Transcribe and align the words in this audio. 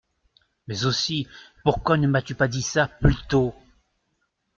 Mais 0.65 0.87
aussi, 0.87 1.27
pourquoi 1.63 1.95
ne 1.95 2.07
m’as-tu 2.07 2.33
pas 2.33 2.47
dit 2.47 2.63
ça 2.63 2.87
plus 2.87 3.13
tôt? 3.29 3.53